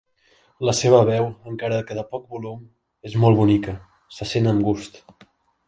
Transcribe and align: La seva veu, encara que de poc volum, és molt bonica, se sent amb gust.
La 0.67 0.73
seva 0.77 1.01
veu, 1.09 1.27
encara 1.51 1.81
que 1.91 1.97
de 1.99 2.05
poc 2.15 2.25
volum, 2.37 2.63
és 3.11 3.19
molt 3.25 3.39
bonica, 3.43 3.77
se 4.19 4.31
sent 4.35 4.51
amb 4.55 4.67
gust. 4.71 5.03